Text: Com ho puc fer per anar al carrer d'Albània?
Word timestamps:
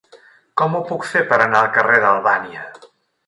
Com 0.61 0.77
ho 0.77 0.81
puc 0.91 1.05
fer 1.09 1.21
per 1.33 1.39
anar 1.45 1.61
al 1.65 1.69
carrer 1.77 1.99
d'Albània? 2.05 2.65